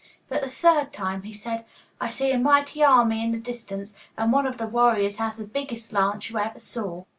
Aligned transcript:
But 0.29 0.41
the 0.41 0.49
third 0.49 0.91
time 0.91 1.21
he 1.21 1.31
said, 1.31 1.63
'I 1.99 2.09
see 2.09 2.31
a 2.31 2.39
mighty 2.39 2.83
army 2.83 3.23
in 3.23 3.31
the 3.33 3.37
distance, 3.37 3.93
and 4.17 4.31
one 4.31 4.47
of 4.47 4.57
the 4.57 4.65
warriors 4.65 5.17
has 5.17 5.37
the 5.37 5.45
biggest 5.45 5.93
lance 5.93 6.27
you 6.27 6.39
ever 6.39 6.57
saw! 6.57 7.03